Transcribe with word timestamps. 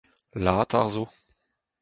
Latar 0.43 0.87
zo. 0.93 1.05